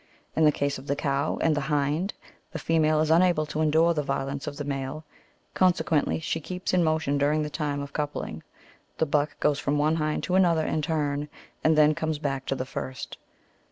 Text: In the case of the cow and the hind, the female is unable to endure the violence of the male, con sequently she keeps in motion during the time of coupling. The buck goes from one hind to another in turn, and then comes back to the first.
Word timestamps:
In 0.35 0.45
the 0.45 0.51
case 0.51 0.79
of 0.79 0.87
the 0.87 0.95
cow 0.95 1.37
and 1.41 1.55
the 1.55 1.61
hind, 1.61 2.15
the 2.53 2.57
female 2.57 3.01
is 3.01 3.11
unable 3.11 3.45
to 3.45 3.61
endure 3.61 3.93
the 3.93 4.01
violence 4.01 4.47
of 4.47 4.57
the 4.57 4.63
male, 4.63 5.05
con 5.53 5.73
sequently 5.73 6.19
she 6.19 6.39
keeps 6.41 6.73
in 6.73 6.83
motion 6.83 7.19
during 7.19 7.43
the 7.43 7.51
time 7.51 7.81
of 7.83 7.93
coupling. 7.93 8.41
The 8.97 9.05
buck 9.05 9.39
goes 9.39 9.59
from 9.59 9.77
one 9.77 9.97
hind 9.97 10.23
to 10.23 10.33
another 10.33 10.65
in 10.65 10.81
turn, 10.81 11.29
and 11.63 11.77
then 11.77 11.93
comes 11.93 12.17
back 12.17 12.47
to 12.47 12.55
the 12.55 12.65
first. 12.65 13.19